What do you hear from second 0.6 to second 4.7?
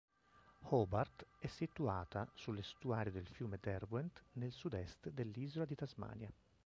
Hobart è situata sull'estuario del fiume Derwent nel